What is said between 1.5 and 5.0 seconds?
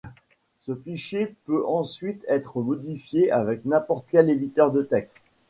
ensuite être modifié avec n'importe quel éditeur de